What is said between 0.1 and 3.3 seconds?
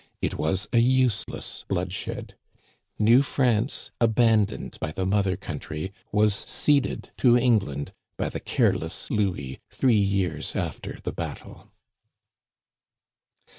It was a useless bloodshed. New